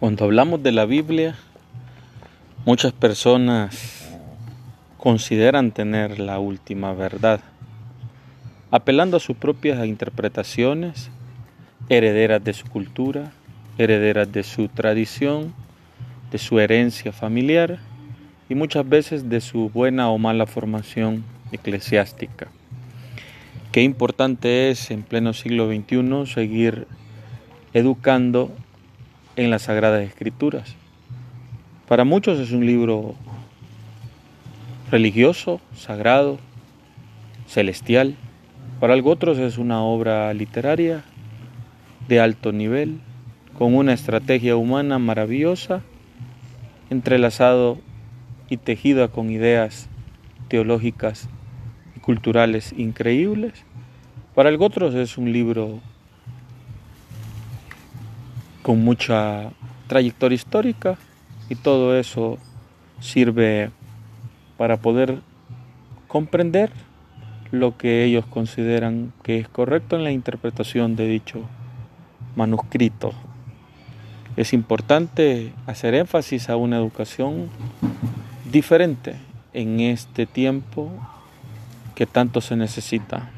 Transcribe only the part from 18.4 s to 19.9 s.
y muchas veces de su